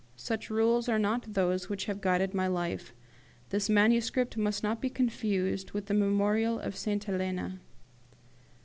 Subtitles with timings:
[0.17, 2.91] Such rules are not those which have guided my life:
[3.49, 7.59] This manuscript must not be confused with the 'Memorial of Saint Helena'.